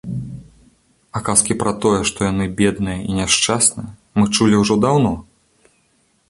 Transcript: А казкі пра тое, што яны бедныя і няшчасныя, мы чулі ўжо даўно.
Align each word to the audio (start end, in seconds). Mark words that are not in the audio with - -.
А 1.17 1.19
казкі 1.27 1.57
пра 1.61 1.73
тое, 1.85 1.99
што 2.11 2.19
яны 2.31 2.47
бедныя 2.63 2.97
і 3.09 3.19
няшчасныя, 3.19 3.89
мы 4.21 4.27
чулі 4.35 4.55
ўжо 4.63 4.81
даўно. 4.87 5.13